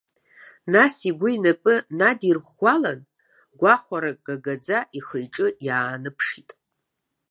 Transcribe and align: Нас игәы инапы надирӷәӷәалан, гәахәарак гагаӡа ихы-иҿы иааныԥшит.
Нас 0.73 0.95
игәы 1.09 1.29
инапы 1.35 1.73
надирӷәӷәалан, 1.97 2.99
гәахәарак 3.59 4.17
гагаӡа 4.25 4.79
ихы-иҿы 4.97 5.47
иааныԥшит. 5.67 6.49